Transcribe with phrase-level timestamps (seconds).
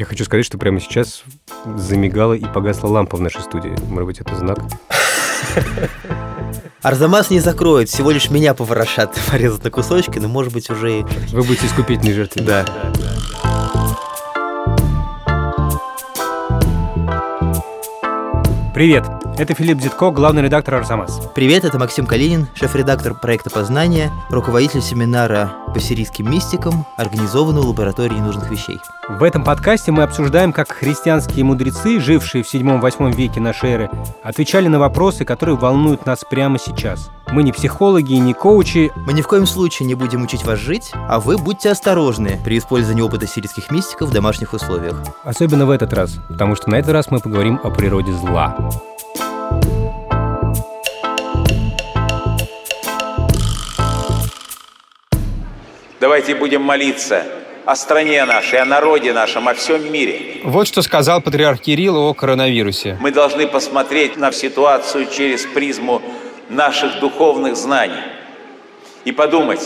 [0.00, 1.24] Я хочу сказать, что прямо сейчас
[1.76, 3.76] замигала и погасла лампа в нашей студии.
[3.86, 4.58] Может быть, это знак?
[6.80, 11.02] Арзамас не закроет, всего лишь меня поворошат, порезать на кусочки, но может быть уже и...
[11.32, 12.46] Вы будете искупительной жертвой.
[12.46, 12.64] Да.
[18.72, 19.04] Привет,
[19.40, 21.18] это Филипп Дзитко, главный редактор «Арзамас».
[21.34, 28.50] Привет, это Максим Калинин, шеф-редактор проекта «Познание», руководитель семинара по сирийским мистикам, организованного лаборатории ненужных
[28.50, 28.78] вещей.
[29.08, 33.90] В этом подкасте мы обсуждаем, как христианские мудрецы, жившие в 7-8 веке нашей эры,
[34.22, 37.10] отвечали на вопросы, которые волнуют нас прямо сейчас.
[37.32, 38.92] Мы не психологи и не коучи.
[39.06, 42.58] Мы ни в коем случае не будем учить вас жить, а вы будьте осторожны при
[42.58, 44.96] использовании опыта сирийских мистиков в домашних условиях.
[45.24, 48.54] Особенно в этот раз, потому что на этот раз мы поговорим о природе зла.
[56.00, 57.26] Давайте будем молиться
[57.66, 60.40] о стране нашей, о народе нашем, о всем мире.
[60.44, 62.96] Вот что сказал патриарх Кирилл о коронавирусе.
[63.02, 66.00] Мы должны посмотреть на ситуацию через призму
[66.48, 68.00] наших духовных знаний
[69.04, 69.60] и подумать,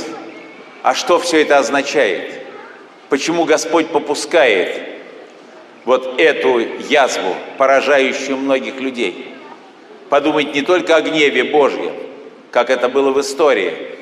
[0.83, 2.41] а что все это означает?
[3.11, 4.83] Почему Господь попускает
[5.85, 6.59] вот эту
[6.89, 9.29] язву, поражающую многих людей?
[10.09, 11.93] Подумать не только о гневе Божьем,
[12.51, 13.95] как это было в истории,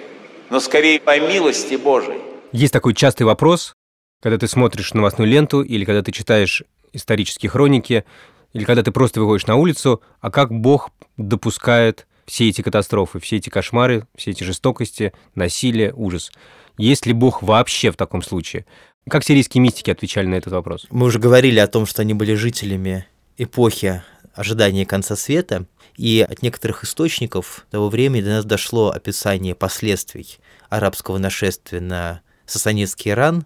[0.52, 2.20] но скорее о милости Божией.
[2.52, 3.74] Есть такой частый вопрос,
[4.20, 8.04] когда ты смотришь новостную ленту или когда ты читаешь исторические хроники,
[8.52, 13.36] или когда ты просто выходишь на улицу, а как Бог допускает все эти катастрофы, все
[13.36, 16.30] эти кошмары, все эти жестокости, насилие, ужас.
[16.76, 18.66] Есть ли Бог вообще в таком случае?
[19.08, 20.86] Как сирийские мистики отвечали на этот вопрос?
[20.90, 23.06] Мы уже говорили о том, что они были жителями
[23.38, 24.02] эпохи
[24.34, 25.66] ожидания конца света,
[25.96, 32.20] и от некоторых источников того времени до нас дошло описание последствий арабского нашествия на
[32.52, 33.44] сасанинский Иран.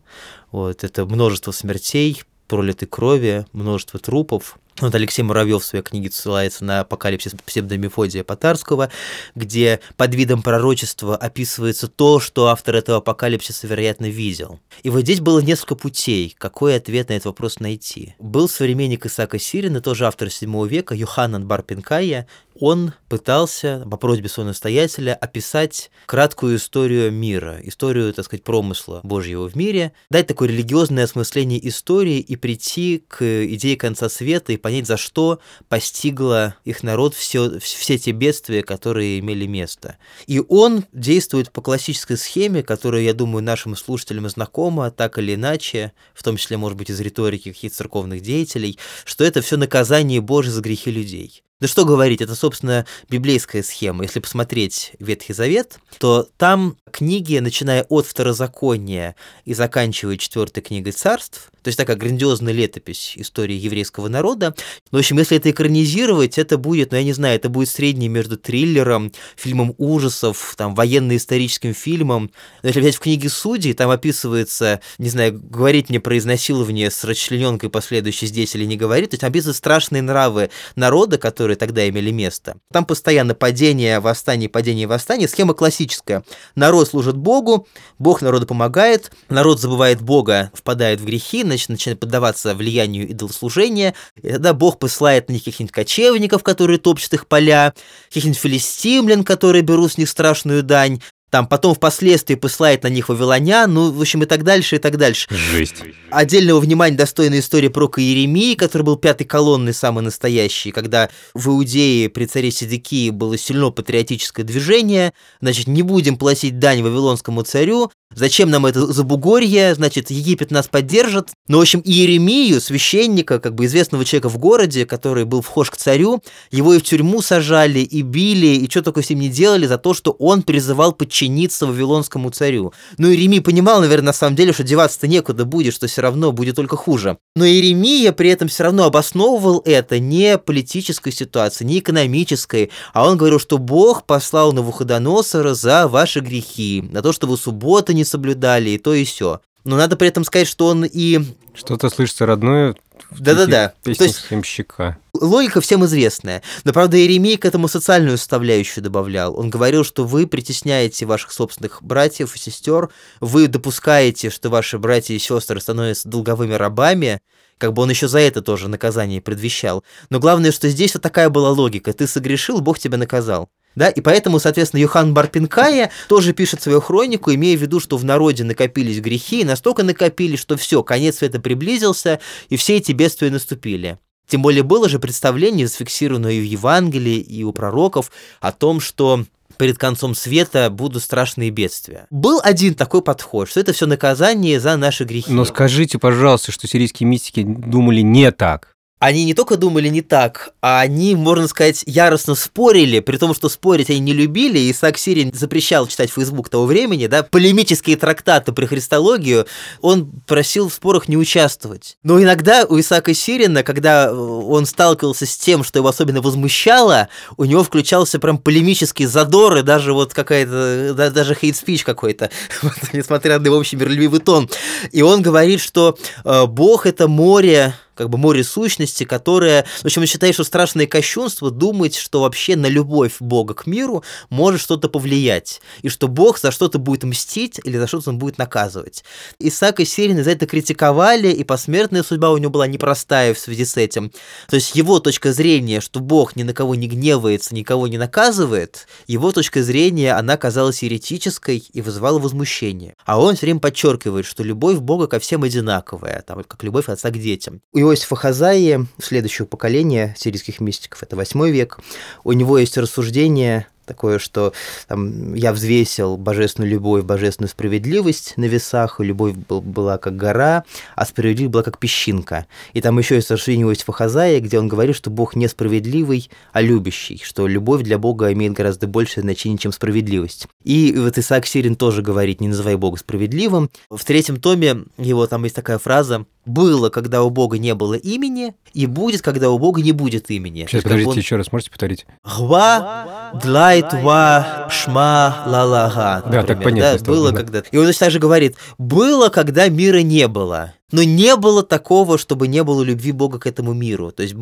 [0.50, 4.58] Вот, это множество смертей, пролитой крови, множество трупов.
[4.80, 8.90] Вот Алексей Муравьев в своей книге ссылается на апокалипсис псевдомефодия Потарского,
[9.34, 14.60] где под видом пророчества описывается то, что автор этого апокалипсиса, вероятно, видел.
[14.82, 18.14] И вот здесь было несколько путей, какой ответ на этот вопрос найти.
[18.18, 22.26] Был современник Исаака Сирина, тоже автор 7 века, Юханан Барпинкая,
[22.60, 29.48] он пытался по просьбе своего настоятеля описать краткую историю мира, историю, так сказать, промысла Божьего
[29.48, 34.88] в мире, дать такое религиозное осмысление истории и прийти к идее конца света и понять,
[34.88, 35.38] за что
[35.68, 39.96] постигло их народ все, все те бедствия, которые имели место.
[40.26, 45.92] И он действует по классической схеме, которая, я думаю, нашим слушателям знакома, так или иначе,
[46.14, 50.50] в том числе, может быть, из риторики каких-то церковных деятелей, что это все наказание Божье
[50.50, 51.44] за грехи людей.
[51.58, 54.02] Да что говорить, это, собственно, библейская схема.
[54.02, 59.16] Если посмотреть Ветхий Завет, то там книги, начиная от Второзакония
[59.46, 64.54] и заканчивая четвертой книгой царств, то есть такая грандиозная летопись истории еврейского народа.
[64.92, 68.06] Но, в общем, если это экранизировать, это будет, ну, я не знаю, это будет средний
[68.06, 72.30] между триллером, фильмом ужасов, там, военно-историческим фильмом.
[72.62, 77.02] Но если взять в книге судей, там описывается, не знаю, говорить мне про изнасилование с
[77.02, 81.88] расчлененкой последующей здесь или не говорит, то есть там описываются страшные нравы народа, которые тогда
[81.88, 82.58] имели место.
[82.70, 85.26] Там постоянно падение, восстание, падение, восстание.
[85.26, 86.22] Схема классическая.
[86.54, 87.66] Народ служит Богу,
[87.98, 94.28] Бог народу помогает, народ забывает Бога, впадает в грехи, значит, начинает поддаваться влиянию идолослужения, и
[94.28, 97.74] тогда Бог посылает на них каких-нибудь кочевников, которые топчут их поля,
[98.08, 101.00] каких-нибудь филистимлян, которые берут с них страшную дань,
[101.36, 104.96] там потом впоследствии посылает на них вавилонян, ну, в общем, и так дальше, и так
[104.96, 105.28] дальше.
[105.28, 105.82] Жесть.
[106.08, 112.08] Отдельного внимания достойная история про Иеремии, который был пятой колонной самый настоящий, когда в Иудее
[112.08, 118.48] при царе Сидекии было сильно патриотическое движение, значит, не будем платить дань вавилонскому царю, Зачем
[118.48, 119.74] нам это забугорье?
[119.74, 121.30] Значит, Египет нас поддержит.
[121.48, 125.76] Ну, в общем, Иеремию, священника, как бы известного человека в городе, который был вхож к
[125.76, 129.66] царю, его и в тюрьму сажали, и били, и что только с ним не делали
[129.66, 130.92] за то, что он призывал
[131.26, 132.72] подчиниться вавилонскому царю.
[132.98, 136.56] Ну, Иеремия понимал, наверное, на самом деле, что деваться-то некуда будет, что все равно будет
[136.56, 137.18] только хуже.
[137.34, 143.16] Но Иеремия при этом все равно обосновывал это не политической ситуацией, не экономической, а он
[143.16, 148.04] говорил, что Бог послал на Навуходоносора за ваши грехи, на то, что вы субботы не
[148.04, 149.40] соблюдали, и то, и все.
[149.66, 151.20] Но надо при этом сказать, что он и...
[151.54, 152.76] Что-то слышится родное
[153.10, 153.72] да-да-да.
[153.82, 154.98] То есть схемщика.
[155.12, 156.42] Логика всем известная.
[156.64, 159.38] Но, правда, Иеремей к этому социальную составляющую добавлял.
[159.38, 162.90] Он говорил, что вы притесняете ваших собственных братьев и сестер,
[163.20, 167.20] вы допускаете, что ваши братья и сестры становятся долговыми рабами,
[167.58, 169.84] как бы он еще за это тоже наказание предвещал.
[170.10, 171.92] Но главное, что здесь вот такая была логика.
[171.92, 173.48] Ты согрешил, Бог тебя наказал.
[173.76, 178.04] Да, и поэтому, соответственно, Йохан Барпинкая тоже пишет свою хронику, имея в виду, что в
[178.04, 182.18] народе накопились грехи, и настолько накопились, что все, конец света приблизился,
[182.48, 183.98] и все эти бедствия наступили.
[184.26, 189.24] Тем более было же представление, зафиксированное и в Евангелии, и у пророков, о том, что
[189.58, 192.06] перед концом света будут страшные бедствия.
[192.10, 195.30] Был один такой подход, что это все наказание за наши грехи.
[195.30, 200.54] Но скажите, пожалуйста, что сирийские мистики думали не так они не только думали не так,
[200.62, 204.96] а они, можно сказать, яростно спорили, при том, что спорить они не любили, и Исаак
[204.96, 209.46] Сирин запрещал читать Facebook того времени, да, полемические трактаты про христологию,
[209.82, 211.98] он просил в спорах не участвовать.
[212.02, 217.44] Но иногда у Исаака Сирина, когда он сталкивался с тем, что его особенно возмущало, у
[217.44, 222.30] него включался прям полемический задор, и даже вот какая-то, да, даже хейт-спич какой-то,
[222.94, 224.48] несмотря на его общий миролюбивый тон.
[224.90, 229.66] И он говорит, что э, Бог— это море, как бы море сущности, которое...
[229.80, 234.04] В общем, он считает, что страшное кощунство думать, что вообще на любовь Бога к миру
[234.30, 238.38] может что-то повлиять, и что Бог за что-то будет мстить или за что-то он будет
[238.38, 239.04] наказывать.
[239.38, 243.64] Исаак и Сирин за это критиковали, и посмертная судьба у него была непростая в связи
[243.64, 244.12] с этим.
[244.48, 248.86] То есть его точка зрения, что Бог ни на кого не гневается, никого не наказывает,
[249.06, 252.94] его точка зрения, она казалась еретической и вызывала возмущение.
[253.04, 257.10] А он все время подчеркивает, что любовь Бога ко всем одинаковая, там, как любовь отца
[257.10, 257.60] к детям.
[257.72, 261.78] У Иосифа Хазаи, следующего поколения сирийских мистиков, это восьмой век,
[262.24, 264.52] у него есть рассуждение такое, что
[264.88, 270.64] там, я взвесил божественную любовь, божественную справедливость на весах, и любовь был, была как гора,
[270.94, 272.46] а справедливость была как песчинка.
[272.72, 276.60] И там еще есть рассуждение Иосифа Хазая, где он говорит, что Бог не справедливый, а
[276.60, 280.48] любящий, что любовь для Бога имеет гораздо большее значение, чем справедливость.
[280.64, 283.70] И вот Исаак Сирин тоже говорит, не называй Бога справедливым.
[283.88, 288.54] В третьем томе его там есть такая фраза, было, когда у Бога не было имени,
[288.72, 290.66] и будет, когда у Бога не будет имени.
[290.68, 291.16] Сейчас, подождите, он...
[291.16, 292.06] еще раз, можете повторить?
[292.24, 296.22] Гва, длайт, ва, шма, лалага.
[296.30, 296.98] Да, так понятно.
[296.98, 297.36] Да, было да.
[297.36, 300.72] когда И он точно так же говорит, было, когда мира не было.
[300.92, 304.12] Но не было такого, чтобы не было любви Бога к этому миру.
[304.12, 304.36] То есть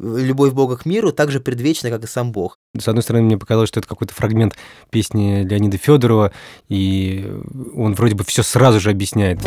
[0.00, 2.58] любовь Бога к миру так же предвечна, как и сам Бог.
[2.76, 4.56] С одной стороны, мне показалось, что это какой-то фрагмент
[4.90, 6.32] песни Леонида Федорова,
[6.68, 7.24] и
[7.76, 9.38] он вроде бы все сразу же объясняет.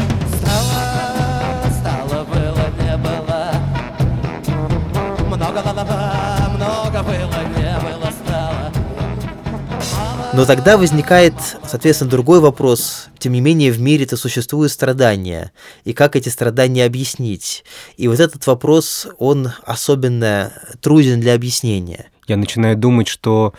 [10.33, 13.09] Но тогда возникает, соответственно, другой вопрос.
[13.19, 15.51] Тем не менее, в мире-то существуют страдания.
[15.83, 17.63] И как эти страдания объяснить?
[17.97, 20.51] И вот этот вопрос, он особенно
[20.81, 22.07] труден для объяснения.
[22.27, 23.53] Я начинаю думать, что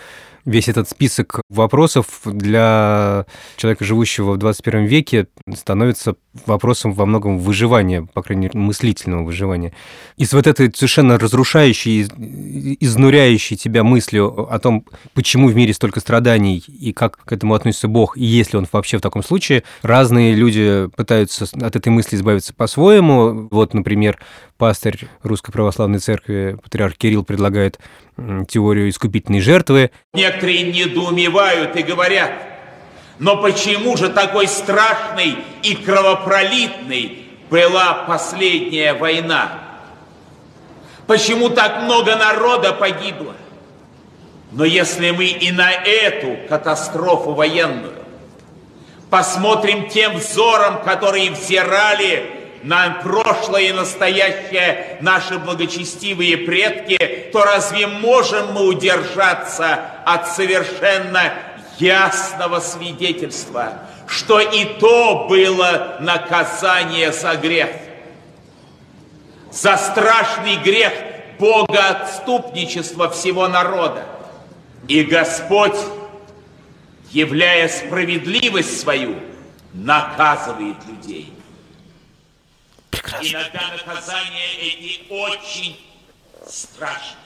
[0.45, 3.27] весь этот список вопросов для
[3.57, 9.73] человека, живущего в 21 веке, становится вопросом во многом выживания, по крайней мере, мыслительного выживания.
[10.17, 12.03] И с вот этой совершенно разрушающей,
[12.81, 17.89] изнуряющей тебя мыслью о том, почему в мире столько страданий и как к этому относится
[17.89, 22.17] Бог, и есть ли он вообще в таком случае, разные люди пытаются от этой мысли
[22.17, 23.49] избавиться по-своему.
[23.51, 24.19] Вот, например,
[24.57, 27.79] пастырь Русской Православной Церкви, патриарх Кирилл, предлагает
[28.49, 29.91] теорию искупительной жертвы.
[30.13, 32.33] Некоторые недоумевают и говорят,
[33.19, 39.61] но почему же такой страшный и кровопролитный была последняя война?
[41.07, 43.35] Почему так много народа погибло?
[44.53, 47.93] Но если мы и на эту катастрофу военную
[49.11, 52.34] посмотрим тем взором, который взирали
[52.65, 61.35] на прошлое и настоящее наши благочестивые предки, то разве можем мы удержаться от совершенно
[61.79, 67.69] ясного свидетельства, что и то было наказание за грех?
[69.53, 70.93] За страшный грех
[71.39, 74.07] Бога отступничества всего народа.
[74.89, 75.77] И Господь,
[77.11, 79.17] являя справедливость свою,
[79.75, 81.34] наказывает людей.
[83.05, 83.29] Прекрасно.
[83.29, 85.77] Иногда наказания эти очень
[86.47, 87.19] страшны.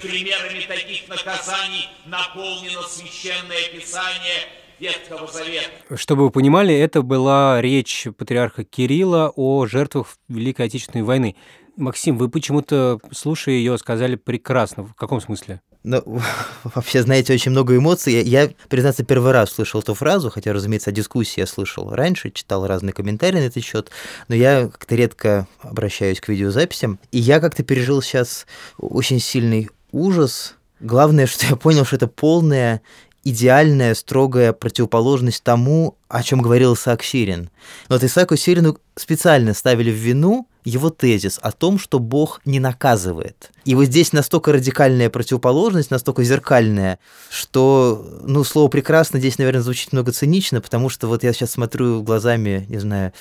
[0.00, 4.42] Примерами таких наказаний наполнено Священное Писание
[4.78, 5.70] Ветхого Завета.
[5.96, 11.34] Чтобы вы понимали, это была речь патриарха Кирилла о жертвах Великой Отечественной войны.
[11.76, 14.84] Максим, вы почему-то, слушая ее, сказали прекрасно.
[14.84, 15.62] В каком смысле?
[15.86, 16.02] Ну,
[16.64, 18.12] вообще, знаете, очень много эмоций.
[18.14, 22.32] Я, я, признаться, первый раз слышал эту фразу, хотя, разумеется, о дискуссии я слышал раньше,
[22.32, 23.90] читал разные комментарии на этот счет,
[24.26, 28.46] но я как-то редко обращаюсь к видеозаписям, и я как-то пережил сейчас
[28.78, 30.56] очень сильный ужас.
[30.80, 32.82] Главное, что я понял, что это полная
[33.22, 37.48] идеальная, строгая противоположность тому, о чем говорил Исаак Сирин.
[37.88, 42.58] Но вот Исааку Сирину специально ставили в вину его тезис о том, что Бог не
[42.58, 43.52] наказывает.
[43.64, 46.98] И вот здесь настолько радикальная противоположность, настолько зеркальная,
[47.30, 52.02] что, ну, слово «прекрасно» здесь, наверное, звучит много цинично, потому что вот я сейчас смотрю
[52.02, 53.12] глазами, не знаю,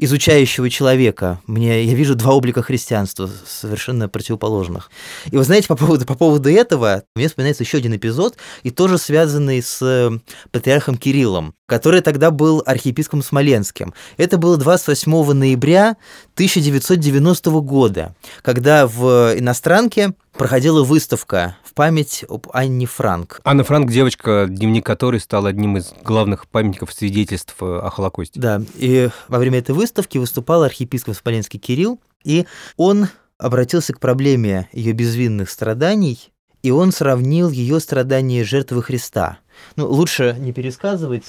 [0.00, 1.40] изучающего человека.
[1.46, 4.90] Мне, я вижу два облика христианства, совершенно противоположных.
[5.30, 8.96] И вы знаете, по поводу, по поводу этого, мне вспоминается еще один эпизод, и тоже
[8.96, 10.10] связанный с э,
[10.50, 13.92] патриархом Кириллом, который тогда был архиепископом Смоленским.
[14.16, 15.96] Это было 28 ноября
[16.34, 23.40] 1990 года, когда в иностранке проходила выставка в память об Анне Франк.
[23.44, 28.40] Анна Франк, девочка, дневник которой стал одним из главных памятников свидетельств э, о Холокосте.
[28.40, 32.46] Да, и во время этой выставки выступал архиепископ Смоленский Кирилл, и
[32.76, 33.06] он
[33.38, 36.32] обратился к проблеме ее безвинных страданий,
[36.64, 39.38] и он сравнил ее страдания жертвы Христа.
[39.76, 41.24] Ну, лучше не пересказывать,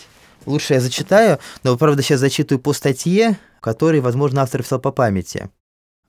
[0.47, 5.51] лучше я зачитаю, но, правда, сейчас зачитываю по статье, которой, возможно, автор писал по памяти.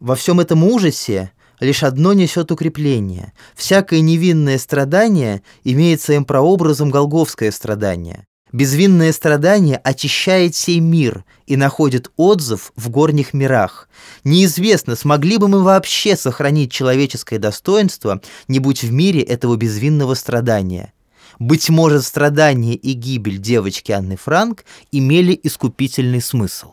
[0.01, 3.33] Во всем этом ужасе лишь одно несет укрепление.
[3.55, 8.27] Всякое невинное страдание имеет своим прообразом голговское страдание.
[8.53, 13.89] Безвинное страдание очищает сей мир и находит отзыв в горних мирах.
[14.25, 20.93] Неизвестно, смогли бы мы вообще сохранить человеческое достоинство, не будь в мире этого безвинного страдания.
[21.39, 26.73] Быть может, страдание и гибель девочки Анны Франк имели искупительный смысл.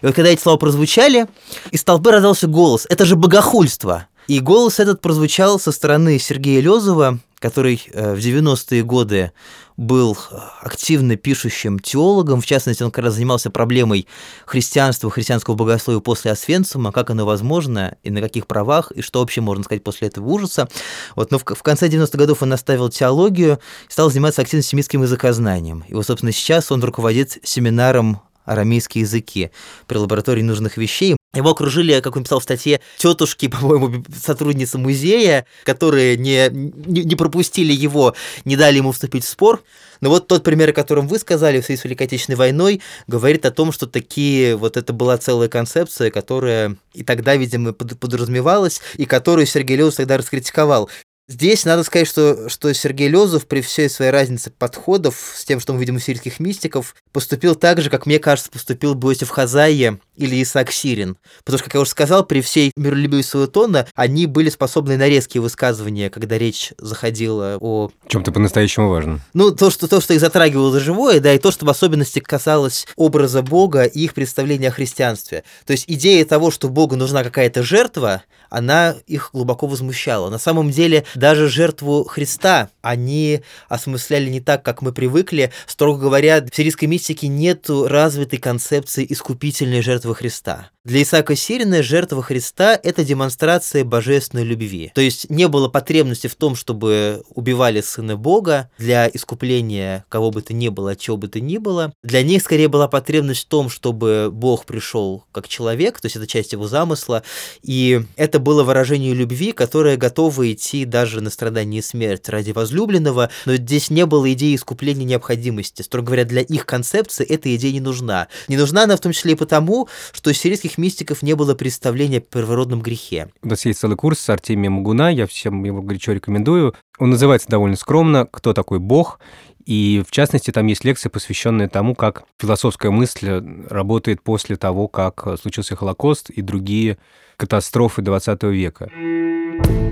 [0.00, 1.28] И вот когда эти слова прозвучали,
[1.70, 7.18] из толпы раздался голос «Это же богохульство!» И голос этот прозвучал со стороны Сергея Лезова,
[7.40, 9.32] который э, в 90-е годы
[9.76, 10.16] был
[10.60, 14.06] активно пишущим теологом, в частности, он как раз занимался проблемой
[14.46, 19.40] христианства, христианского богословия после Освенцима, как оно возможно, и на каких правах, и что вообще
[19.40, 20.68] можно сказать после этого ужаса.
[21.16, 25.84] Вот, но в конце 90-х годов он оставил теологию и стал заниматься активно семитским языкознанием.
[25.88, 29.50] И вот, собственно, сейчас он руководит семинаром арамейские языки
[29.86, 31.16] при лаборатории нужных вещей.
[31.34, 37.16] Его окружили, как он писал в статье, тетушки, по-моему, сотрудницы музея, которые не, не, не
[37.16, 39.62] пропустили его, не дали ему вступить в спор.
[40.00, 43.46] Но вот тот пример, о котором вы сказали в связи с Великой Отечественной войной, говорит
[43.46, 49.04] о том, что такие, вот это была целая концепция, которая и тогда, видимо, подразумевалась, и
[49.04, 50.90] которую Сергей Леус тогда раскритиковал.
[51.28, 55.72] Здесь надо сказать, что, что Сергей Лезов при всей своей разнице подходов с тем, что
[55.72, 60.42] мы видим у сирийских мистиков, поступил так же, как, мне кажется, поступил Иосиф Хазайя или
[60.42, 61.16] Исаак Сирин.
[61.44, 65.08] Потому что, как я уже сказал, при всей миролюбии своего тона, они были способны на
[65.08, 67.90] резкие высказывания, когда речь заходила о...
[68.08, 69.20] Чем-то по-настоящему важном.
[69.32, 72.18] Ну, то что, то, что их затрагивало за живое, да, и то, что в особенности
[72.18, 75.44] касалось образа Бога и их представления о христианстве.
[75.66, 80.28] То есть идея того, что Богу нужна какая-то жертва, она их глубоко возмущала.
[80.28, 85.52] На самом деле, даже жертву Христа они осмысляли не так, как мы привыкли.
[85.66, 90.70] Строго говоря, в сирийской мистике нет развитой концепции искупительной жертвы Христа.
[90.84, 94.90] Для Исаака Сирина жертва Христа– это демонстрация божественной любви.
[94.96, 100.42] То есть не было потребности в том, чтобы убивали сына Бога для искупления кого бы
[100.42, 101.92] то ни было, чего бы то ни было.
[102.02, 106.26] Для них скорее была потребность в том, чтобы Бог пришел как человек, то есть это
[106.26, 107.22] часть его замысла,
[107.62, 113.30] и это было выражение любви, которое готово идти даже на страдание и смерть ради возлюбленного,
[113.46, 115.82] но здесь не было идеи искупления необходимости.
[115.82, 118.26] Строго говоря, для их концепции эта идея не нужна.
[118.48, 122.18] Не нужна она в том числе и потому, что сирийских древних мистиков не было представления
[122.18, 123.28] о первородном грехе.
[123.42, 126.74] У нас есть целый курс с Артемием Мугуна, я всем его горячо рекомендую.
[126.98, 129.20] Он называется довольно скромно «Кто такой Бог?»,
[129.64, 135.38] и в частности, там есть лекция, посвященная тому, как философская мысль работает после того, как
[135.40, 136.98] случился Холокост и другие
[137.36, 139.91] катастрофы XX века.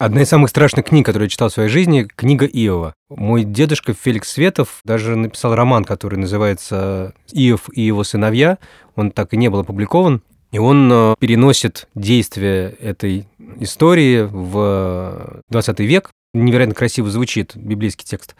[0.00, 2.94] Одна из самых страшных книг, которую я читал в своей жизни, книга Иова.
[3.10, 8.56] Мой дедушка Феликс Светов даже написал роман, который называется «Иов и его сыновья».
[8.96, 10.22] Он так и не был опубликован.
[10.52, 13.28] И он э, переносит действие этой
[13.58, 16.12] истории в 20 век.
[16.32, 18.36] Невероятно красиво звучит библейский текст.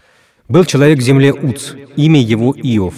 [0.49, 2.95] «Был человек в земле Уц, имя его Иов.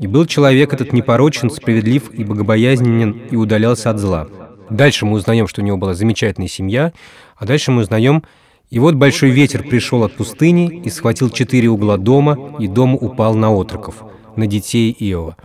[0.00, 4.26] И был человек этот непорочен, справедлив и богобоязненен, и удалялся от зла.
[4.70, 6.92] Дальше мы узнаем, что у него была замечательная семья,
[7.36, 8.24] а дальше мы узнаем,
[8.68, 13.34] и вот большой ветер пришел от пустыни и схватил четыре угла дома, и дом упал
[13.34, 14.02] на отроков,
[14.34, 15.36] на детей Иова.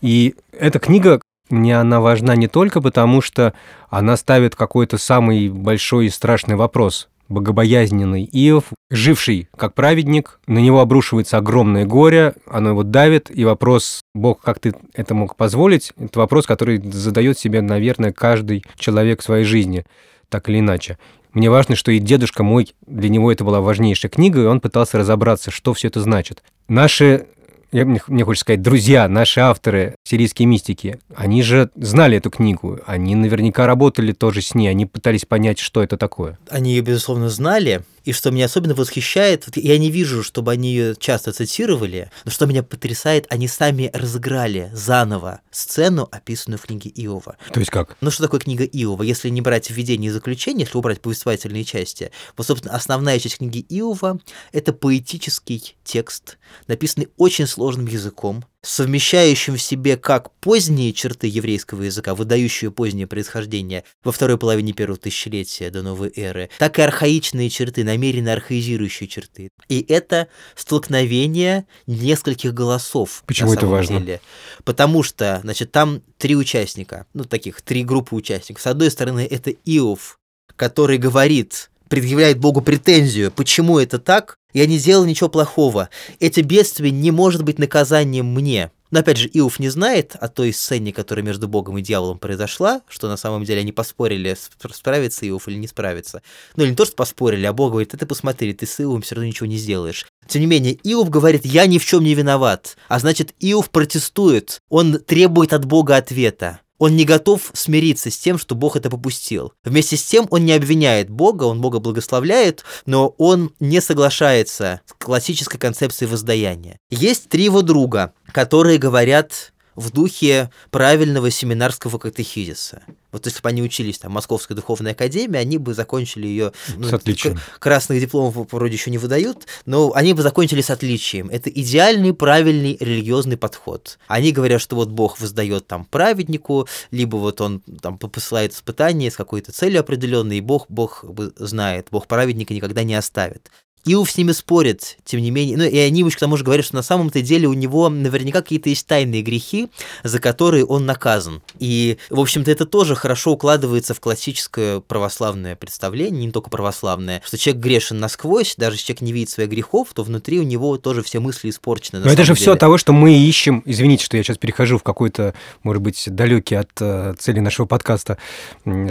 [0.00, 3.54] И эта книга, мне она важна не только потому, что
[3.88, 10.80] она ставит какой-то самый большой и страшный вопрос богобоязненный Иов, живший как праведник, на него
[10.80, 16.18] обрушивается огромное горе, оно его давит, и вопрос, Бог, как ты это мог позволить, это
[16.18, 19.86] вопрос, который задает себе, наверное, каждый человек в своей жизни,
[20.28, 20.98] так или иначе.
[21.32, 24.98] Мне важно, что и дедушка мой, для него это была важнейшая книга, и он пытался
[24.98, 26.42] разобраться, что все это значит.
[26.68, 27.26] Наши
[27.72, 32.80] я, мне, мне хочется сказать, друзья, наши авторы, сирийские мистики, они же знали эту книгу,
[32.86, 36.38] они наверняка работали тоже с ней, они пытались понять, что это такое.
[36.48, 40.96] Они ее, безусловно, знали, и что меня особенно восхищает, я не вижу, чтобы они ее
[40.96, 47.36] часто цитировали, но что меня потрясает, они сами разыграли заново сцену, описанную в книге Иова.
[47.52, 47.96] То есть как?
[48.00, 49.02] Ну что такое книга Иова?
[49.02, 53.64] Если не брать введение и заключение, если убрать повествовательные части, вот, собственно, основная часть книги
[53.68, 54.20] Иова—
[54.52, 62.14] это поэтический текст, написанный очень сложным языком, совмещающим в себе как поздние черты еврейского языка,
[62.14, 67.84] выдающие позднее происхождение во второй половине первого тысячелетия до новой эры, так и архаичные черты,
[67.84, 69.50] намеренно архаизирующие черты.
[69.68, 73.22] И это столкновение нескольких голосов.
[73.26, 74.00] Почему это важно?
[74.00, 74.20] Деле.
[74.64, 78.62] Потому что, значит, там три участника, ну, таких, три группы участников.
[78.62, 80.18] С одной стороны, это Иов,
[80.56, 85.88] который говорит, предъявляет Богу претензию, почему это так, я не сделал ничего плохого.
[86.18, 88.70] Эти бедствия не может быть наказанием мне.
[88.90, 92.82] Но опять же, Иов не знает о той сцене, которая между Богом и дьяволом произошла,
[92.88, 94.36] что на самом деле они поспорили,
[94.72, 96.22] справится Иов или не справится.
[96.56, 99.14] Ну или не то, что поспорили, а Бог говорит, ты посмотри, ты с Иовом все
[99.14, 100.06] равно ничего не сделаешь.
[100.26, 102.76] Тем не менее, Иов говорит, я ни в чем не виноват.
[102.88, 106.60] А значит, Иов протестует, он требует от Бога ответа.
[106.80, 109.52] Он не готов смириться с тем, что Бог это попустил.
[109.64, 114.94] Вместе с тем он не обвиняет Бога, он Бога благословляет, но он не соглашается с
[114.94, 116.78] классической концепцией воздаяния.
[116.88, 122.82] Есть три его друга, которые говорят в духе правильного семинарского катехизиса.
[123.12, 126.52] Вот если бы они учились там в Московской духовной академии, они бы закончили ее.
[126.76, 127.38] Ну, с отличием.
[127.58, 131.28] Красных дипломов вроде еще не выдают, но они бы закончили с отличием.
[131.28, 133.98] Это идеальный, правильный религиозный подход.
[134.06, 139.16] Они говорят, что вот Бог воздает там праведнику, либо вот он там посылает испытание с
[139.16, 141.04] какой-то целью определенной, и Бог, Бог
[141.36, 143.50] знает, Бог праведника никогда не оставит.
[143.86, 145.56] Иов с ними спорит, тем не менее.
[145.56, 148.68] Ну, и они к тому же говорят, что на самом-то деле у него наверняка какие-то
[148.68, 149.68] есть тайные грехи,
[150.04, 151.42] за которые он наказан.
[151.58, 157.38] И, в общем-то, это тоже хорошо укладывается в классическое православное представление, не только православное, что
[157.38, 161.02] человек грешен насквозь, даже если человек не видит своих грехов, то внутри у него тоже
[161.02, 162.00] все мысли испорчены.
[162.00, 163.62] Но это же все того, что мы ищем.
[163.64, 168.18] Извините, что я сейчас перехожу в какой-то, может быть, далекий от э, цели нашего подкаста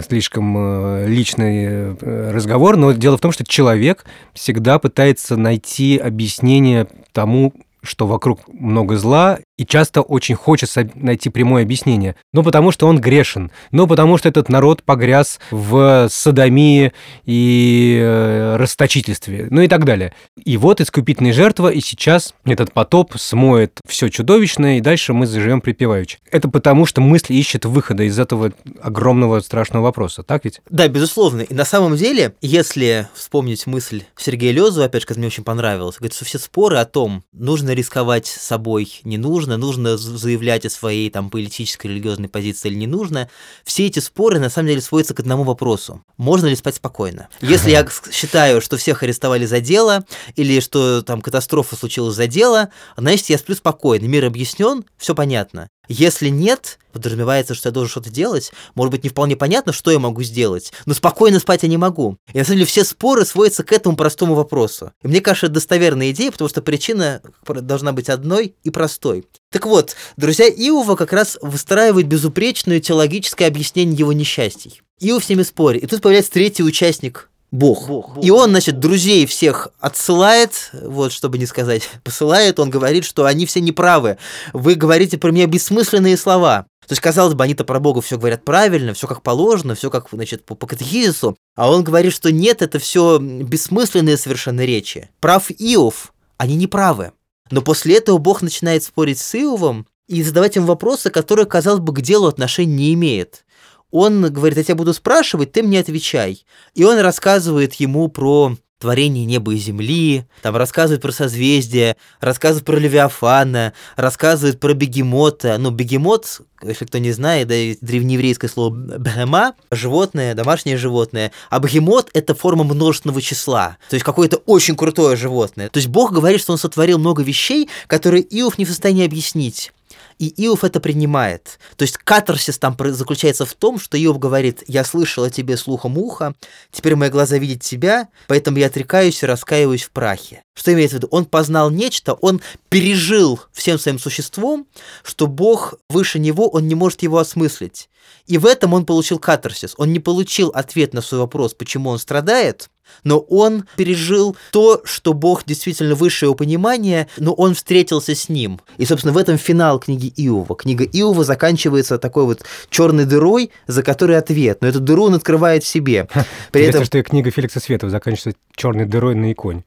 [0.08, 6.88] слишком э, личный э, разговор, но дело в том, что человек всегда пытается найти объяснение
[7.12, 12.16] тому, что вокруг много зла, и часто очень хочется найти прямое объяснение.
[12.32, 13.52] Ну, потому что он грешен.
[13.72, 16.94] Ну, потому что этот народ погряз в садомии
[17.26, 19.48] и э, расточительстве.
[19.50, 20.14] Ну и так далее.
[20.42, 25.60] И вот искупительная жертва, и сейчас этот потоп смоет все чудовищное, и дальше мы заживем
[25.60, 26.20] припеваючи.
[26.30, 30.62] Это потому, что мысль ищет выхода из этого огромного страшного вопроса, так ведь?
[30.70, 31.42] Да, безусловно.
[31.42, 36.14] И на самом деле, если вспомнить мысль Сергея Лезова, опять же, мне очень понравилось, говорит,
[36.14, 41.10] что все споры о том, нужно рисковать собой, не нужно, нужно, нужно заявлять о своей
[41.10, 43.28] там политической, религиозной позиции или не нужно.
[43.64, 46.02] Все эти споры на самом деле сводятся к одному вопросу.
[46.16, 47.28] Можно ли спать спокойно?
[47.40, 50.04] Если я считаю, что всех арестовали за дело,
[50.36, 55.68] или что там катастрофа случилась за дело, значит, я сплю спокойно, мир объяснен, все понятно.
[55.92, 59.98] Если нет, подразумевается, что я должен что-то делать, может быть, не вполне понятно, что я
[59.98, 62.16] могу сделать, но спокойно спать я не могу.
[62.32, 64.92] И на самом деле все споры сводятся к этому простому вопросу.
[65.02, 69.26] И мне кажется, это достоверная идея, потому что причина должна быть одной и простой.
[69.52, 74.80] Так вот, друзья Иова как раз выстраивают безупречное теологическое объяснение его несчастий.
[75.00, 75.82] Иов с ними спорит.
[75.82, 77.88] И тут появляется третий участник Бог.
[77.88, 78.16] Бог.
[78.22, 83.44] И он, значит, друзей всех отсылает, вот, чтобы не сказать, посылает, он говорит, что они
[83.44, 84.18] все неправы.
[84.52, 86.66] Вы говорите про меня бессмысленные слова.
[86.86, 90.08] То есть, казалось бы, они-то про Бога все говорят правильно, все как положено, все как,
[90.12, 95.10] значит, по, по катехизису, а он говорит, что нет, это все бессмысленные совершенно речи.
[95.18, 97.12] Прав Иов, они не правы.
[97.50, 101.92] Но после этого Бог начинает спорить с Иовом и задавать им вопросы, которые, казалось бы,
[101.92, 103.44] к делу отношения не имеют
[103.90, 106.44] он говорит, я тебя буду спрашивать, ты мне отвечай.
[106.74, 112.76] И он рассказывает ему про творение неба и земли, там рассказывает про созвездия, рассказывает про
[112.76, 115.58] Левиафана, рассказывает про бегемота.
[115.58, 122.08] Ну, бегемот, если кто не знает, да, древнееврейское слово бегема, животное, домашнее животное, а бегемот—
[122.14, 125.68] это форма множественного числа, то есть какое-то очень крутое животное.
[125.68, 129.72] То есть Бог говорит, что он сотворил много вещей, которые Иов не в состоянии объяснить.
[130.20, 131.58] И Иов это принимает.
[131.76, 135.96] То есть катарсис там заключается в том, что Иов говорит, я слышал о тебе слухом
[135.96, 136.34] уха,
[136.70, 140.42] теперь мои глаза видят тебя, поэтому я отрекаюсь и раскаиваюсь в прахе.
[140.54, 141.08] Что имеется в виду?
[141.10, 144.66] Он познал нечто, он пережил всем своим существом,
[145.02, 147.88] что Бог выше него, он не может его осмыслить.
[148.26, 149.74] И в этом он получил катарсис.
[149.76, 152.70] Он не получил ответ на свой вопрос, почему он страдает,
[153.04, 158.60] но он пережил то, что Бог действительно выше его понимания, но он встретился с ним.
[158.76, 160.56] И, собственно, в этом финал книги Иова.
[160.56, 165.64] Книга Иова заканчивается такой вот черной дырой, за которой ответ, но эту дыру он открывает
[165.64, 166.08] в себе.
[166.52, 166.84] При этом...
[166.84, 169.64] что книга Феликса Светова заканчивается черной дырой на иконе.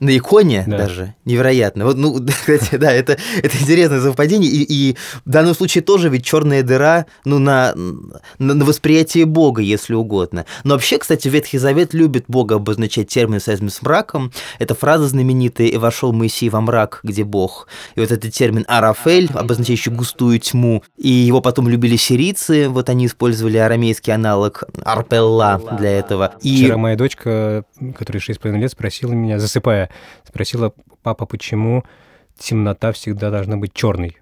[0.00, 0.78] На иконе да.
[0.78, 1.14] даже.
[1.26, 1.84] Невероятно.
[1.84, 4.50] Вот, ну, кстати, да, это, это интересное совпадение.
[4.50, 9.60] И, и в данном случае тоже ведь черная дыра ну, на, на, на восприятие Бога,
[9.60, 10.46] если угодно.
[10.64, 14.32] Но вообще, кстати, Ветхий Завет любит Бога обозначать термин связанный с мраком.
[14.58, 17.68] Это фраза знаменитая «И вошел Моисей во мрак, где Бог».
[17.94, 20.82] И вот этот термин «арафель», обозначающий густую тьму.
[20.96, 22.70] И его потом любили сирийцы.
[22.70, 26.32] Вот они использовали арамейский аналог «арпелла» для этого.
[26.40, 26.56] И...
[26.56, 27.64] Вчера моя дочка,
[27.98, 29.89] которая 6,5 лет, спросила меня, засыпая,
[30.24, 30.72] спросила,
[31.02, 31.84] папа, почему
[32.38, 34.16] темнота всегда должна быть черной?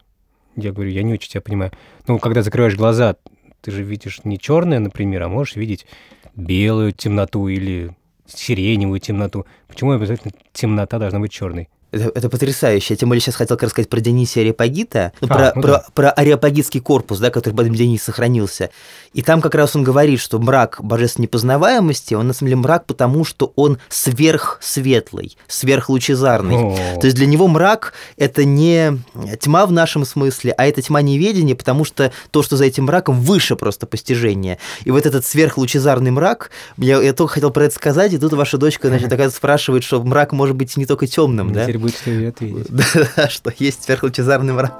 [0.56, 1.72] Я говорю, я не очень тебя понимаю.
[2.06, 3.16] Ну, когда закрываешь глаза,
[3.60, 5.86] ты же видишь не черное, например, а можешь видеть
[6.34, 7.94] белую темноту или
[8.26, 9.46] сиреневую темноту.
[9.66, 11.68] Почему обязательно темнота должна быть черной?
[11.90, 12.94] Это, это потрясающе.
[12.94, 15.86] Я тем более сейчас хотел рассказать про Дионисия Ариапагита, ну, а, про, ну, про, да.
[15.94, 18.70] про Ариапагитский корпус, да, который потом Дионис сохранился.
[19.14, 22.84] И там как раз он говорит, что мрак божественной непознаваемости, он на самом деле мрак,
[22.84, 26.56] потому что он сверхсветлый, сверхлучезарный.
[26.56, 27.00] О.
[27.00, 28.98] То есть для него мрак– это не
[29.40, 33.20] тьма в нашем смысле, а это тьма неведения, потому что то, что за этим мраком,
[33.20, 34.58] выше просто постижения.
[34.84, 38.58] И вот этот сверхлучезарный мрак, я, я только хотел про это сказать, и тут ваша
[38.58, 41.64] дочка, значит, такая спрашивает, что мрак может быть не только темным, да?
[41.78, 42.68] Теперь будет что и ответить.
[43.16, 44.78] Да, что есть сверхлучезарный мрак,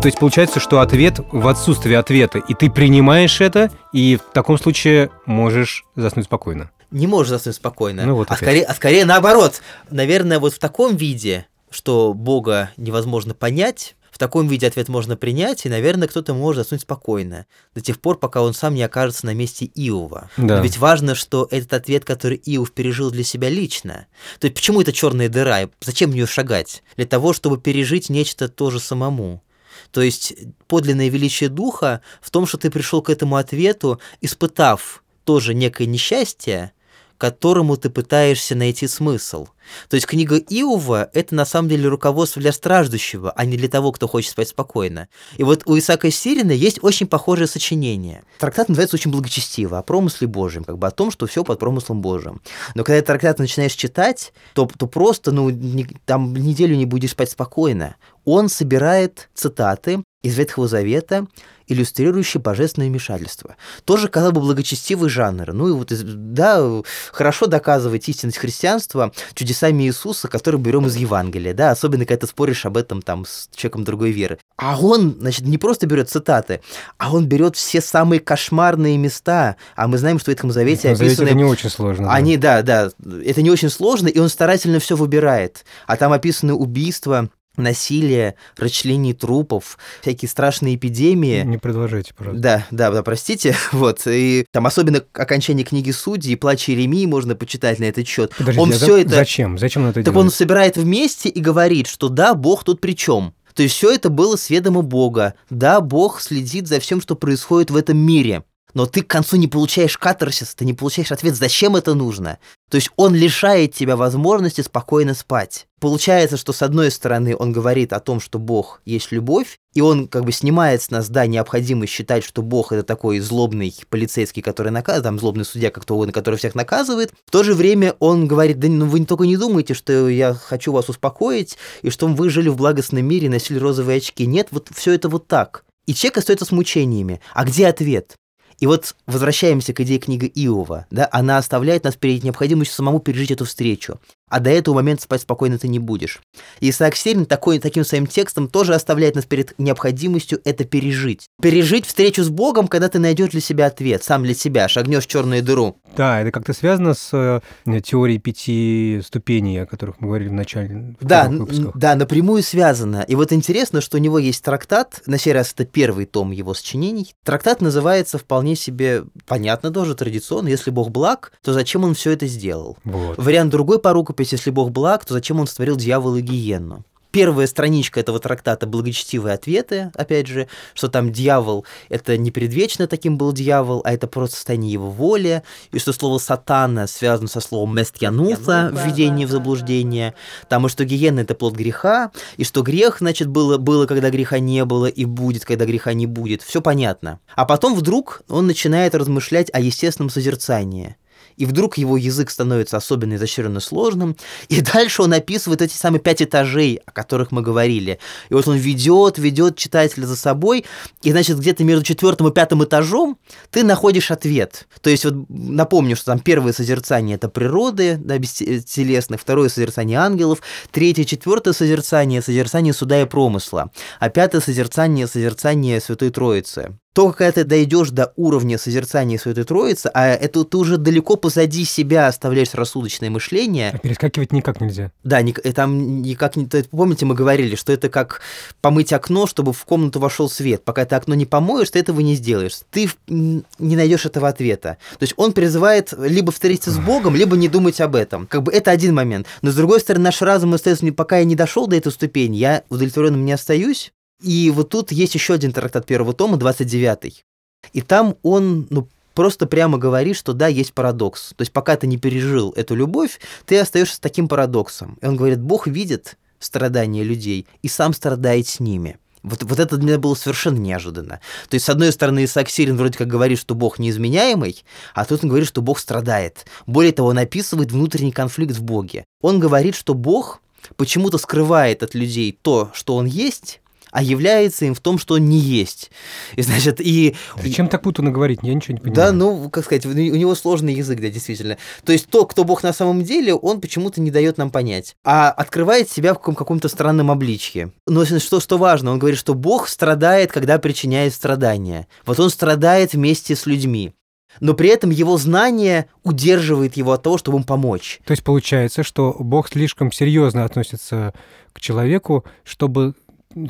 [0.00, 4.58] То есть получается, что ответ в отсутствии ответа, и ты принимаешь это, и в таком
[4.58, 6.72] случае можешь заснуть спокойно.
[6.90, 8.04] Не можешь заснуть спокойно.
[8.04, 9.62] Ну, вот а, скорее, а скорее наоборот.
[9.90, 15.68] Наверное, вот в таком виде, что Бога невозможно понять, таком виде ответ можно принять, и,
[15.68, 19.68] наверное, кто-то может заснуть спокойно, до тех пор, пока он сам не окажется на месте
[19.74, 20.30] Иова.
[20.36, 20.58] Да.
[20.58, 24.06] Но ведь важно, что этот ответ, который Иов пережил для себя лично.
[24.38, 25.68] То есть почему это черная дыра?
[25.80, 26.84] Зачем в нее шагать?
[26.96, 29.42] Для того, чтобы пережить нечто тоже самому.
[29.90, 30.34] То есть
[30.68, 36.74] подлинное величие духа в том, что ты пришел к этому ответу, испытав тоже некое несчастье,
[37.22, 39.46] которому ты пытаешься найти смысл.
[39.88, 43.92] То есть книга Иова– это на самом деле руководство для страждущего, а не для того,
[43.92, 45.06] кто хочет спать спокойно.
[45.36, 48.24] И вот у Исаака Сирина есть очень похожее сочинение.
[48.40, 52.00] Трактат называется очень благочестиво, о промысле Божьем, как бы о том, что все под промыслом
[52.00, 52.42] Божьим.
[52.74, 57.30] Но когда трактат начинаешь читать, то, то просто ну, не, там неделю не будешь спать
[57.30, 57.94] спокойно.
[58.24, 61.26] Он собирает цитаты из Ветхого Завета,
[61.66, 63.56] иллюстрирующий божественное вмешательство.
[63.84, 65.52] Тоже, казалось бы, благочестивый жанр.
[65.52, 66.82] Ну и вот, да,
[67.12, 72.66] хорошо доказывать истинность христианства чудесами Иисуса, которые берем из Евангелия, да, особенно когда ты споришь
[72.66, 74.38] об этом там с человеком другой веры.
[74.56, 76.60] А он, значит, не просто берет цитаты,
[76.98, 81.08] а он берет все самые кошмарные места, а мы знаем, что в Ветхом Завете описаны...
[81.08, 82.12] Завете это не очень сложно.
[82.12, 82.62] Они, да.
[82.62, 85.64] да, да, это не очень сложно, и он старательно все выбирает.
[85.86, 91.42] А там описаны убийства, насилие, расчленение трупов, всякие страшные эпидемии.
[91.42, 92.42] Не продолжайте, пожалуйста.
[92.42, 93.56] Да, да, да, простите.
[93.72, 94.02] Вот.
[94.06, 98.32] И там особенно окончание книги Судьи, Плач Иеремии можно почитать на этот счет.
[98.36, 99.10] Подождите, он а все это...
[99.10, 99.58] Зачем?
[99.58, 100.26] Зачем он это так делает?
[100.26, 103.34] он собирает вместе и говорит, что да, Бог тут при чем.
[103.54, 105.34] То есть все это было с ведома Бога.
[105.50, 109.48] Да, Бог следит за всем, что происходит в этом мире но ты к концу не
[109.48, 112.38] получаешь катарсис, ты не получаешь ответ, зачем это нужно.
[112.70, 115.66] То есть он лишает тебя возможности спокойно спать.
[115.78, 120.06] Получается, что с одной стороны он говорит о том, что Бог есть любовь, и он
[120.06, 124.70] как бы снимает с нас, да, необходимость считать, что Бог это такой злобный полицейский, который
[124.70, 127.12] наказывает, там злобный судья, как то угодно, который всех наказывает.
[127.26, 130.72] В то же время он говорит, да ну вы только не думайте, что я хочу
[130.72, 134.24] вас успокоить, и что вы жили в благостном мире, носили розовые очки.
[134.24, 135.64] Нет, вот все это вот так.
[135.86, 137.20] И человек остается с мучениями.
[137.34, 138.16] А где ответ?
[138.62, 143.32] И вот возвращаемся к идее книги Иова, да, она оставляет нас перед необходимостью самому пережить
[143.32, 143.98] эту встречу
[144.32, 146.20] а до этого момента спать спокойно ты не будешь.
[146.60, 151.26] И Исаак Сирин такой, таким своим текстом тоже оставляет нас перед необходимостью это пережить.
[151.42, 155.08] Пережить встречу с Богом, когда ты найдешь для себя ответ, сам для себя, шагнешь в
[155.08, 155.76] черную дыру.
[155.94, 157.40] Да, это как-то связано с э,
[157.82, 160.96] теорией пяти ступеней, о которых мы говорили в начале.
[161.02, 161.30] Да,
[161.74, 163.04] да, напрямую связано.
[163.06, 166.54] И вот интересно, что у него есть трактат, на сей раз это первый том его
[166.54, 167.14] сочинений.
[167.22, 172.26] Трактат называется вполне себе, понятно тоже, традиционно, если Бог благ, то зачем он все это
[172.26, 172.78] сделал?
[172.84, 173.18] Вот.
[173.18, 176.84] Вариант другой по рукописи есть, если Бог благ, то зачем он створил дьявола и гиенну?
[177.12, 183.18] первая страничка этого трактата «Благочестивые ответы», опять же, что там дьявол— это не предвечно таким
[183.18, 187.76] был дьявол, а это просто состояние его воли, и что слово «сатана» связано со словом
[187.76, 190.14] «местьянуса»— введение в заблуждение,
[190.48, 194.38] там и что гиена— это плод греха, и что грех, значит, было, было, когда греха
[194.38, 196.42] не было, и будет, когда греха не будет.
[196.42, 197.20] Все понятно.
[197.36, 200.96] А потом вдруг он начинает размышлять о естественном созерцании
[201.42, 204.16] и вдруг его язык становится особенно изощренно сложным,
[204.48, 207.98] и дальше он описывает эти самые пять этажей, о которых мы говорили.
[208.28, 210.64] И вот он ведет, ведет читателя за собой,
[211.02, 213.18] и, значит, где-то между четвертым и пятым этажом
[213.50, 214.68] ты находишь ответ.
[214.82, 220.42] То есть, вот напомню, что там первое созерцание– это природы, да, бестелесных, второе созерцание ангелов,
[220.70, 226.78] третье, четвертое созерцание– созерцание суда и промысла, а пятое созерцание– созерцание Святой Троицы.
[226.92, 231.64] Только когда ты дойдешь до уровня созерцания Святой Троицы, а это ты уже далеко позади
[231.64, 233.70] себя оставляешь рассудочное мышление.
[233.74, 234.92] А перескакивать никак нельзя.
[235.02, 236.46] Да, ни, там никак не...
[236.46, 238.20] Помните, мы говорили, что это как
[238.60, 240.64] помыть окно, чтобы в комнату вошел свет.
[240.64, 242.58] Пока ты окно не помоешь, ты этого не сделаешь.
[242.70, 243.42] Ты не
[243.76, 244.76] найдешь этого ответа.
[244.98, 248.26] То есть он призывает либо встретиться с Богом, либо не думать об этом.
[248.26, 249.26] Как бы это один момент.
[249.40, 252.64] Но с другой стороны, наш разум остается, пока я не дошел до этой ступени, я
[252.68, 253.92] удовлетворенным не остаюсь,
[254.22, 257.24] и вот тут есть еще один трактат первого тома, 29-й.
[257.72, 261.34] И там он, ну, просто прямо говорит, что да, есть парадокс.
[261.36, 264.98] То есть пока ты не пережил эту любовь, ты остаешься с таким парадоксом.
[265.00, 268.98] И он говорит, Бог видит страдания людей и сам страдает с ними.
[269.22, 271.20] Вот, вот это для меня было совершенно неожиданно.
[271.48, 275.22] То есть, с одной стороны, Исаак Сирин вроде как говорит, что Бог неизменяемый, а тут
[275.22, 276.44] он говорит, что Бог страдает.
[276.66, 279.04] Более того, он описывает внутренний конфликт в Боге.
[279.20, 280.40] Он говорит, что Бог
[280.76, 283.60] почему-то скрывает от людей то, что он есть,
[283.92, 285.90] а является им в том, что он не есть.
[286.34, 287.14] И, значит, и...
[287.40, 288.40] Зачем так путано говорить?
[288.42, 288.96] Я ничего не понимаю.
[288.96, 291.58] Да, ну, как сказать, у него сложный язык, да, действительно.
[291.84, 295.30] То есть то, кто Бог на самом деле, он почему-то не дает нам понять, а
[295.30, 297.72] открывает себя в каком-то странном обличье.
[297.86, 301.86] Но что, что важно, он говорит, что Бог страдает, когда причиняет страдания.
[302.06, 303.92] Вот он страдает вместе с людьми
[304.40, 308.00] но при этом его знание удерживает его от того, чтобы им помочь.
[308.04, 311.12] То есть получается, что Бог слишком серьезно относится
[311.52, 312.94] к человеку, чтобы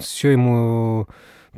[0.01, 1.09] все ему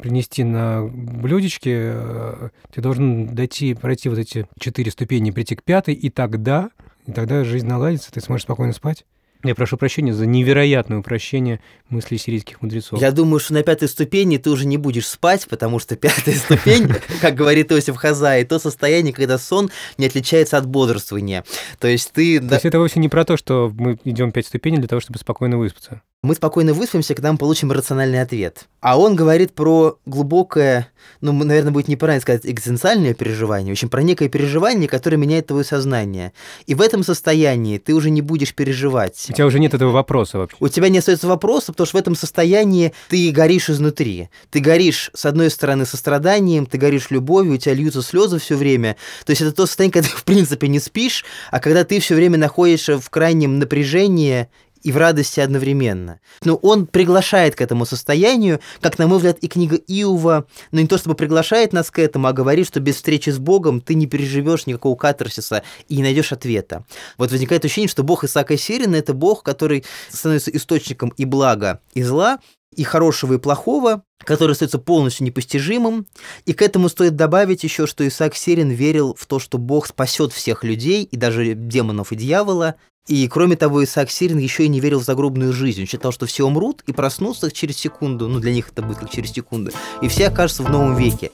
[0.01, 5.95] принести на блюдечке, э, ты должен дойти, пройти вот эти четыре ступени, прийти к пятой,
[5.95, 6.71] и тогда,
[7.07, 9.05] и тогда жизнь наладится, ты сможешь спокойно спать.
[9.45, 11.61] Я прошу прощения за невероятное упрощение
[11.91, 12.99] мыслей сирийских мудрецов.
[12.99, 16.89] Я думаю, что на пятой ступени ты уже не будешь спать, потому что пятая ступень,
[17.21, 21.45] как говорит Иосиф Хазай, то состояние, когда сон не отличается от бодрствования.
[21.79, 22.41] То есть ты...
[22.41, 25.19] То есть это вовсе не про то, что мы идем пять ступеней для того, чтобы
[25.19, 28.67] спокойно выспаться мы спокойно выспимся, когда мы получим рациональный ответ.
[28.81, 30.89] А он говорит про глубокое,
[31.21, 35.65] ну, наверное, будет неправильно сказать, экзистенциальное переживание, в общем, про некое переживание, которое меняет твое
[35.65, 36.33] сознание.
[36.67, 39.27] И в этом состоянии ты уже не будешь переживать.
[39.29, 40.57] У тебя уже нет этого вопроса вообще.
[40.61, 44.31] У тебя не остается вопроса, потому что в этом состоянии ты горишь изнутри.
[44.51, 48.97] Ты горишь, с одной стороны, состраданием, ты горишь любовью, у тебя льются слезы все время.
[49.27, 52.15] То есть это то состояние, когда ты, в принципе, не спишь, а когда ты все
[52.15, 54.49] время находишься в крайнем напряжении
[54.85, 56.21] и в радости одновременно.
[56.45, 60.87] Но он приглашает к этому состоянию, как, на мой взгляд, и книга Иова, но не
[60.87, 64.07] то чтобы приглашает нас к этому, а говорит, что без встречи с Богом ты не
[64.07, 66.85] переживешь никакого катарсиса и не найдешь ответа.
[67.19, 72.03] Вот возникает ощущение, что Бог Исаака Сирина– это Бог, который становится источником и блага, и
[72.03, 72.39] зла,
[72.77, 76.07] и хорошего, и плохого, который остается полностью непостижимым.
[76.47, 80.33] И к этому стоит добавить еще, что Исаак Сирин верил в то, что Бог спасет
[80.33, 84.81] всех людей, и даже демонов и дьявола, и кроме того, Исаак Сирин еще и не
[84.81, 85.83] верил в загробную жизнь.
[85.83, 89.11] Он считал, что все умрут и проснутся через секунду, ну для них это будет как
[89.11, 91.31] через секунду, и все окажутся в новом веке.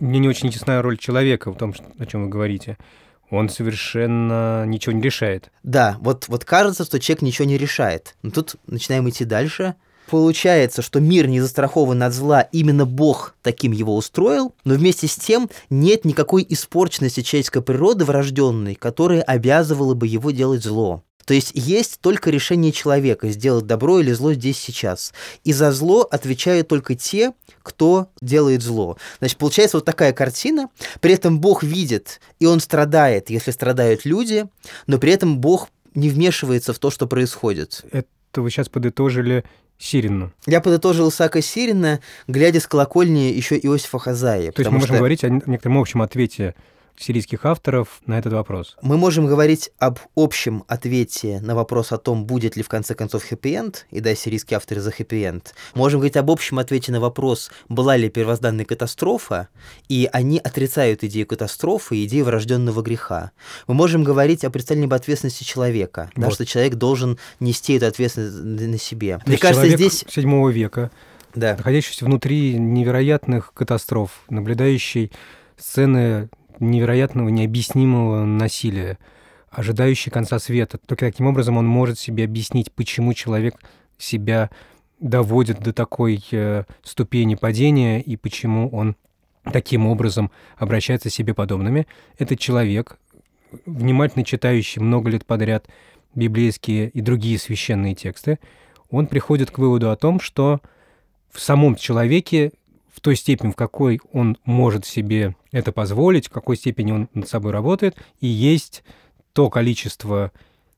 [0.00, 2.76] Мне не очень ясна роль человека в том, о чем вы говорите.
[3.32, 5.50] Он совершенно ничего не решает.
[5.62, 8.14] Да, вот, вот кажется, что человек ничего не решает.
[8.22, 9.74] Но тут начинаем идти дальше–
[10.10, 15.16] Получается, что мир не застрахован от зла, именно Бог таким его устроил, но вместе с
[15.16, 21.02] тем нет никакой испорченности человеческой природы врожденной, которая обязывала бы его делать зло.
[21.24, 25.12] То есть есть только решение человека сделать добро или зло здесь сейчас.
[25.44, 27.32] И за зло отвечают только те,
[27.62, 28.96] кто делает зло.
[29.18, 30.68] Значит, получается вот такая картина.
[31.00, 34.46] При этом Бог видит, и он страдает, если страдают люди,
[34.86, 37.84] но при этом Бог не вмешивается в то, что происходит.
[37.92, 39.44] Это вы сейчас подытожили
[39.78, 40.32] Сирину.
[40.46, 44.52] Я подытожил Исаака Сирина, глядя с колокольни еще Иосифа Хазая.
[44.52, 44.98] То есть мы можем что...
[44.98, 46.54] говорить о некотором общем ответе
[47.02, 48.76] сирийских авторов на этот вопрос?
[48.82, 53.24] Мы можем говорить об общем ответе на вопрос о том, будет ли в конце концов
[53.24, 55.54] хэппи-энд, и да, сирийские авторы за хэппи-энд.
[55.74, 59.48] Можем говорить об общем ответе на вопрос, была ли первозданная катастрофа,
[59.88, 63.32] и они отрицают идею катастрофы и идею врожденного греха.
[63.66, 66.26] Мы можем говорить о представлении об ответственности человека, вот.
[66.26, 69.18] да, что человек должен нести эту ответственность на себе.
[69.18, 70.04] То Мне кажется, здесь...
[70.08, 70.90] седьмого века,
[71.34, 71.56] да.
[71.56, 75.10] находящийся внутри невероятных катастроф, наблюдающий
[75.56, 76.28] сцены
[76.60, 78.98] невероятного, необъяснимого насилия,
[79.50, 80.78] ожидающий конца света.
[80.78, 83.56] Только таким образом он может себе объяснить, почему человек
[83.98, 84.50] себя
[85.00, 88.96] доводит до такой э, ступени падения и почему он
[89.52, 91.86] таким образом обращается с себе подобными.
[92.18, 92.98] Этот человек,
[93.66, 95.66] внимательно читающий много лет подряд
[96.14, 98.38] библейские и другие священные тексты,
[98.90, 100.60] он приходит к выводу о том, что
[101.30, 102.52] в самом человеке
[103.02, 107.52] той степени, в какой он может себе это позволить, в какой степени он над собой
[107.52, 108.84] работает, и есть
[109.32, 110.32] то количество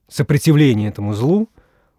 [0.09, 1.49] сопротивления этому злу,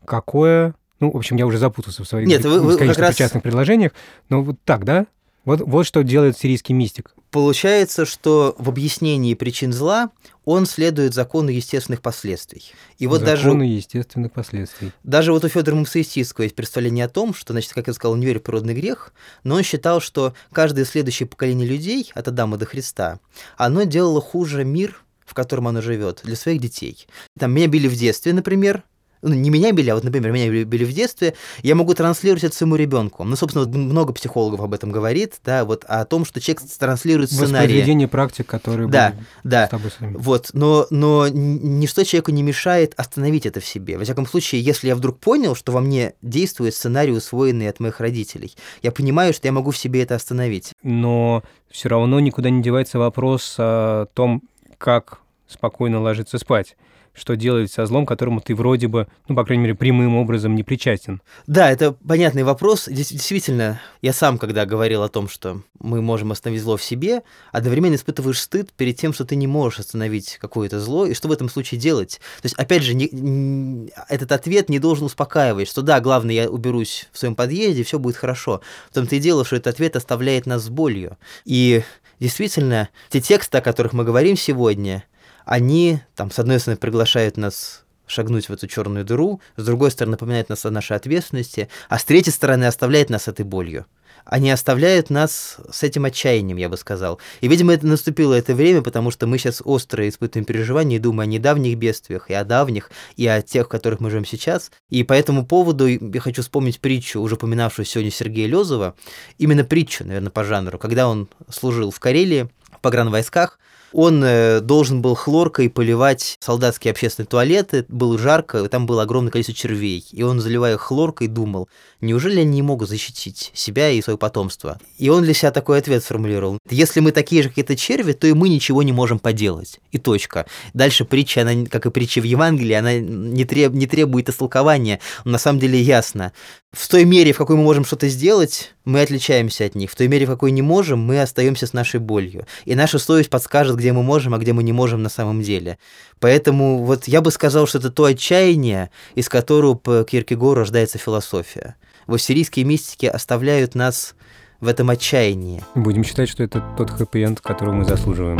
[0.03, 0.75] какое...
[0.99, 3.31] Ну, в общем, я уже запутался в своих Нет, вы, вы конечно, раз...
[3.41, 3.91] предложениях,
[4.29, 5.07] но вот так, да?
[5.45, 7.13] Вот, вот что делает сирийский мистик.
[7.31, 10.09] Получается, что в объяснении причин зла
[10.43, 12.71] он следует закону естественных последствий.
[12.97, 14.91] И вот закону даже, естественных последствий.
[15.03, 18.25] Даже вот у Федора Мусаистийского есть представление о том, что, значит, как я сказал, не
[18.25, 22.65] верит в природный грех, но он считал, что каждое следующее поколение людей, от Адама до
[22.65, 23.19] Христа,
[23.57, 27.07] оно делало хуже мир, в котором оно живет, для своих детей.
[27.37, 28.83] Там меня били в детстве, например,
[29.27, 31.33] ну, не меня били, а вот, например, меня били в детстве,
[31.63, 33.23] я могу транслировать это своему ребенку.
[33.23, 37.31] Ну, собственно, вот много психологов об этом говорит, да, вот о том, что человек транслирует
[37.31, 37.67] сценарий.
[37.67, 39.67] Воспроизведение практик, которые да, были да.
[39.67, 40.17] с тобой самим.
[40.17, 43.97] Вот, но, но ничто человеку не мешает остановить это в себе.
[43.97, 47.99] Во всяком случае, если я вдруг понял, что во мне действует сценарий, усвоенный от моих
[47.99, 50.71] родителей, я понимаю, что я могу в себе это остановить.
[50.83, 54.43] Но все равно никуда не девается вопрос о том,
[54.77, 56.75] как спокойно ложиться спать
[57.15, 60.63] что делать со злом, которому ты вроде бы, ну, по крайней мере, прямым образом не
[60.63, 61.21] причастен.
[61.47, 62.87] Да, это понятный вопрос.
[62.87, 67.95] Действительно, я сам, когда говорил о том, что мы можем остановить зло в себе, одновременно
[67.95, 71.49] испытываешь стыд перед тем, что ты не можешь остановить какое-то зло, и что в этом
[71.49, 72.19] случае делать.
[72.41, 76.49] То есть, опять же, не, не, этот ответ не должен успокаивать, что да, главное, я
[76.49, 78.61] уберусь в своем подъезде, все будет хорошо.
[78.89, 81.17] В том-то и дело, что этот ответ оставляет нас с болью.
[81.45, 81.83] И
[82.19, 85.03] действительно, те тексты, о которых мы говорим сегодня,
[85.45, 90.11] они, там, с одной стороны, приглашают нас шагнуть в эту черную дыру, с другой стороны,
[90.11, 93.85] напоминают нас о нашей ответственности, а с третьей стороны, оставляет нас этой болью.
[94.25, 97.19] Они оставляют нас с этим отчаянием, я бы сказал.
[97.41, 101.29] И, видимо, это наступило это время, потому что мы сейчас остро испытываем переживания и думаем
[101.29, 104.71] о недавних бедствиях, и о давних, и о тех, в которых мы живем сейчас.
[104.89, 108.95] И по этому поводу я хочу вспомнить притчу, уже упоминавшую сегодня Сергея Лезова,
[109.37, 113.59] именно притчу, наверное, по жанру, когда он служил в Карелии, в погранвойсках,
[113.95, 119.55] он э, должен был хлоркой поливать солдатские общественные туалеты, было жарко, там было огромное количество
[119.55, 121.69] червей, и он, заливая хлоркой, думал,
[122.01, 124.81] неужели они не могут защитить себя и свое потомство?
[124.97, 126.59] И он для себя такой ответ сформулировал.
[126.69, 129.79] Если мы такие же, как это черви, то и мы ничего не можем поделать.
[129.93, 130.45] И точка.
[130.73, 135.37] Дальше притча, она, как и притча в Евангелии, она не, треб, не требует истолкования, на
[135.37, 136.33] самом деле ясно.
[136.75, 139.89] В той мере, в какой мы можем что-то сделать, мы отличаемся от них.
[139.89, 142.45] В той мере, в какой не можем, мы остаемся с нашей болью.
[142.65, 145.77] И наша совесть подскажет, где мы можем, а где мы не можем на самом деле.
[146.19, 151.75] Поэтому вот я бы сказал, что это то отчаяние, из которого по Киркегору рождается философия.
[152.07, 154.13] В сирийские мистики оставляют нас
[154.59, 155.63] в этом отчаянии.
[155.75, 158.39] Будем считать, что это тот хэппи-энд, которого мы заслуживаем.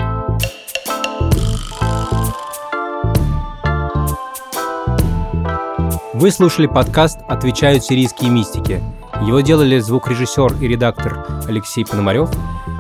[6.18, 8.82] Вы слушали подкаст «Отвечают сирийские мистики».
[9.28, 12.30] Его делали звукорежиссер и редактор Алексей Пономарев,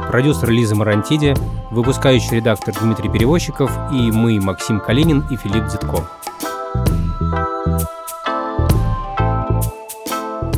[0.08, 1.34] продюсер Лиза Марантиди,
[1.70, 6.10] выпускающий редактор Дмитрий Перевозчиков и мы, Максим Калинин и Филипп Дзитков.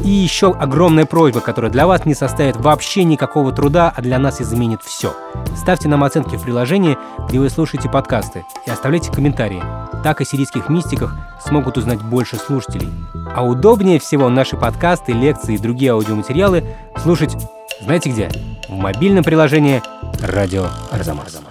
[0.07, 4.39] И еще огромная просьба, которая для вас не составит вообще никакого труда, а для нас
[4.39, 5.13] изменит все.
[5.57, 9.61] Ставьте нам оценки в приложении, где вы слушаете подкасты, и оставляйте комментарии.
[10.05, 11.13] Так о сирийских мистиках
[11.45, 12.87] смогут узнать больше слушателей.
[13.35, 16.63] А удобнее всего наши подкасты, лекции и другие аудиоматериалы
[17.03, 17.35] слушать,
[17.81, 18.29] знаете где?
[18.69, 19.83] В мобильном приложении
[20.21, 21.41] «Радио Арзамас».